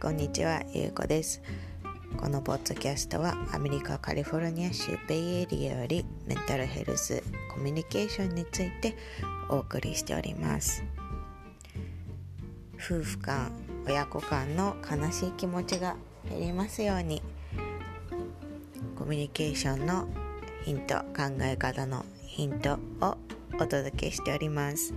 [0.00, 1.42] こんにちは、ゆうこです
[2.16, 7.22] このポッドキャストはアメリカカリフォルニア州ベイエリアよりメンタルヘルス
[7.54, 8.96] コミュニケーションについて
[9.50, 10.82] お送りしております
[12.76, 13.52] 夫婦間
[13.86, 15.96] 親子間の悲しい気持ちが
[16.30, 17.20] 減りますように
[18.96, 20.08] コミュニケーションの
[20.64, 23.18] ヒント考え方のヒントを
[23.52, 24.94] お届けしております。